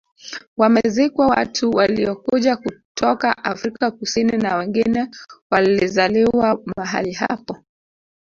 Wamezikwa 0.57 1.27
watu 1.27 1.69
waliokuja 1.71 2.57
kutoka 2.57 3.37
Afrika 3.43 3.91
Kusini 3.91 4.37
na 4.37 4.55
wengine 4.57 5.07
walizaliwa 5.51 6.61
mahali 6.75 7.11
hapo 7.11 7.57